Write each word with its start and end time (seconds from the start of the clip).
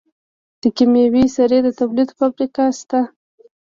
د 0.61 0.63
کیمیاوي 0.77 1.25
سرې 1.35 1.59
د 1.63 1.67
تولید 1.79 2.09
فابریکه 2.17 2.63
شته. 2.79 3.01